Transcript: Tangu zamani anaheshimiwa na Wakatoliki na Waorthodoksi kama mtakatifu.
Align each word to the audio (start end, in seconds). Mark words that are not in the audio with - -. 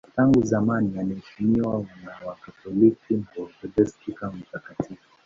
Tangu 0.15 0.41
zamani 0.43 0.99
anaheshimiwa 0.99 1.85
na 2.05 2.27
Wakatoliki 2.27 3.13
na 3.13 3.25
Waorthodoksi 3.37 4.13
kama 4.13 4.33
mtakatifu. 4.33 5.07